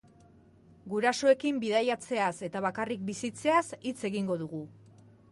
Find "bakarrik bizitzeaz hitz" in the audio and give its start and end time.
2.67-3.99